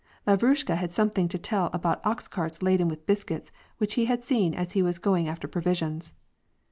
Lavrushka 0.25 0.77
had 0.77 0.91
something 0.91 1.27
to 1.27 1.37
tell 1.37 1.69
about 1.73 2.03
ox 2.03 2.27
carts 2.27 2.63
laden 2.63 2.87
with 2.87 3.05
bis 3.05 3.23
cuits 3.23 3.51
which 3.77 3.93
he 3.93 4.05
had 4.05 4.23
seen 4.23 4.55
as 4.55 4.71
he 4.71 4.81
was 4.81 4.97
going 4.97 5.27
after 5.27 5.47
provisions. 5.47 6.11